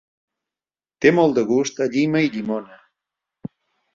Té 1.05 1.11
molt 1.17 1.35
de 1.39 1.43
gust 1.51 1.83
a 1.85 1.87
llima 1.95 2.23
i 2.27 2.31
llimona. 2.37 2.79